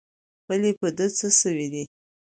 ولي 0.49 0.71
په 0.79 0.87
ده 0.97 1.05
څه 1.17 1.27
سوي 1.41 1.67
دي؟ 1.73 1.83